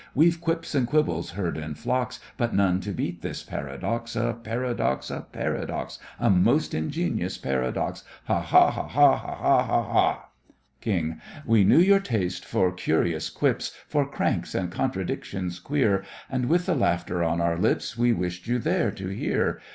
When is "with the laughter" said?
16.47-17.23